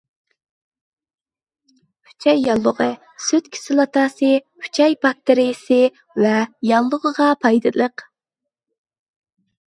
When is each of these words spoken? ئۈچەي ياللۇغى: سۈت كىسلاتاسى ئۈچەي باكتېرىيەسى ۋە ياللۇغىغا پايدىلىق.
ئۈچەي 2.11 2.39
ياللۇغى: 2.45 2.87
سۈت 3.25 3.49
كىسلاتاسى 3.57 4.29
ئۈچەي 4.63 4.95
باكتېرىيەسى 5.07 5.77
ۋە 6.23 6.31
ياللۇغىغا 6.69 7.27
پايدىلىق. 7.47 8.05